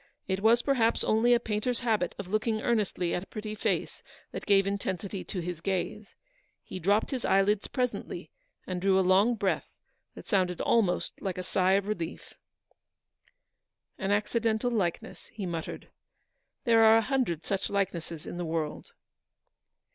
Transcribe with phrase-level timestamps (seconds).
[0.27, 4.47] It was perhaps only a painter's habit of looking earnestly at a pretty face that
[4.47, 6.15] gave intensity to his gaze.
[6.63, 8.31] He dropped his eyelids presently,
[8.65, 9.69] and drew a long breath,
[10.15, 12.33] that sounded almost like a sigh of relief.
[13.99, 15.89] "An accidental likeness," he muttered;
[16.63, 18.93] "there are a hundred such likenesses in the world."